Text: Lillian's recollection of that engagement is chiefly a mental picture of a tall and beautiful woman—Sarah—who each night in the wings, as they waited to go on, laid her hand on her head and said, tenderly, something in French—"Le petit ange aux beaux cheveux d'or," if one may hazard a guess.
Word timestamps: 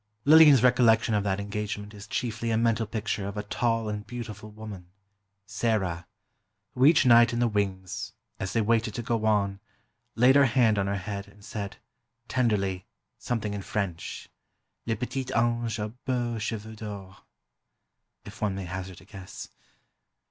Lillian's 0.25 0.63
recollection 0.63 1.13
of 1.13 1.23
that 1.25 1.39
engagement 1.39 1.93
is 1.93 2.07
chiefly 2.07 2.49
a 2.49 2.57
mental 2.57 2.87
picture 2.87 3.27
of 3.27 3.37
a 3.37 3.43
tall 3.43 3.87
and 3.87 4.07
beautiful 4.07 4.49
woman—Sarah—who 4.49 6.85
each 6.87 7.05
night 7.05 7.33
in 7.33 7.37
the 7.39 7.47
wings, 7.47 8.13
as 8.39 8.51
they 8.53 8.61
waited 8.61 8.95
to 8.95 9.03
go 9.03 9.25
on, 9.27 9.59
laid 10.15 10.35
her 10.35 10.45
hand 10.47 10.79
on 10.79 10.87
her 10.87 10.95
head 10.97 11.27
and 11.27 11.45
said, 11.45 11.77
tenderly, 12.27 12.87
something 13.19 13.53
in 13.53 13.61
French—"Le 13.61 14.95
petit 14.95 15.27
ange 15.35 15.77
aux 15.79 15.93
beaux 16.05 16.39
cheveux 16.39 16.73
d'or," 16.75 17.17
if 18.25 18.41
one 18.41 18.55
may 18.55 18.65
hazard 18.65 19.01
a 19.01 19.05
guess. 19.05 19.49